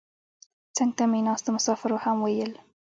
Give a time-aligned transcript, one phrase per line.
[0.75, 2.51] څنګ ته مې ناستو مسافرو هم ویل.